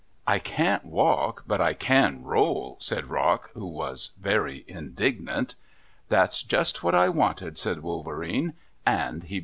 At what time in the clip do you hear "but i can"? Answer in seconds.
1.45-2.23